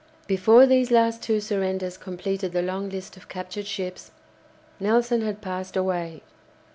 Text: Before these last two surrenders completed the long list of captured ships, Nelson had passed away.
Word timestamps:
Before 0.25 0.65
these 0.65 0.89
last 0.89 1.21
two 1.21 1.39
surrenders 1.39 1.95
completed 1.95 2.53
the 2.53 2.63
long 2.63 2.89
list 2.89 3.17
of 3.17 3.29
captured 3.29 3.67
ships, 3.67 4.09
Nelson 4.79 5.21
had 5.21 5.41
passed 5.41 5.77
away. 5.77 6.23